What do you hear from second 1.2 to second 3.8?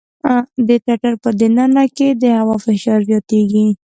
په د ننه کې د هوا فشار زیاتېږي.